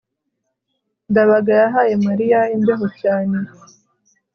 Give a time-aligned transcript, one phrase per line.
[1.09, 3.37] ndabaga yahaye mariya imbeho cyane